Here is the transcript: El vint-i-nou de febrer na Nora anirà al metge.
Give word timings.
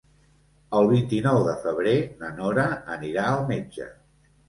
El 0.77 0.89
vint-i-nou 0.91 1.43
de 1.49 1.55
febrer 1.67 1.95
na 2.25 2.35
Nora 2.41 2.67
anirà 2.99 3.31
al 3.37 3.47
metge. 3.55 3.93